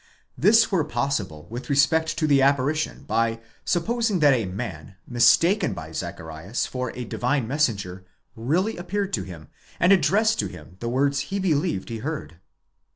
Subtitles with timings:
[0.35, 5.73] This were possible with respect to the appari tion, by supposing that a man, mistaken
[5.73, 8.03] by Zacharias for a divine messenger,
[8.35, 12.39] really appeared to him, and addressed to him the words he believed he heard.